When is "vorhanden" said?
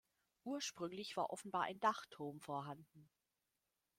2.39-3.07